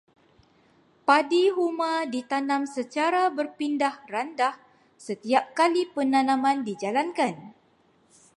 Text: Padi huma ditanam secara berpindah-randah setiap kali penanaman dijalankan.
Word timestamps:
Padi 1.07 1.41
huma 1.57 1.91
ditanam 2.15 2.63
secara 2.75 3.23
berpindah-randah 3.37 4.55
setiap 5.05 5.43
kali 5.59 5.83
penanaman 5.95 6.57
dijalankan. 6.67 7.35